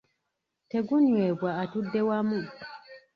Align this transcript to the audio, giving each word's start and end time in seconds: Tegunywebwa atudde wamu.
Tegunywebwa 0.69 1.49
atudde 1.63 2.01
wamu. 2.09 2.39